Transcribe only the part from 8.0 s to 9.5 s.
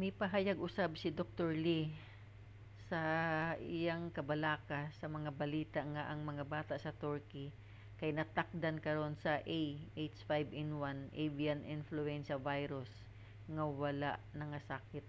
natakdan karon sa